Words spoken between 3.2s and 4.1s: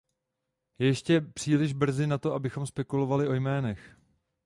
o jménech.